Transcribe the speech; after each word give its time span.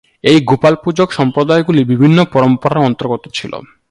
এই 0.23 0.37
গোপাল-পূজক 0.41 1.09
সম্প্রদায়গুলি 1.11 1.81
বিভিন্ন 1.83 2.17
পরম্পরার 2.33 2.85
অন্তর্গত 2.85 3.23
ছিল। 3.33 3.53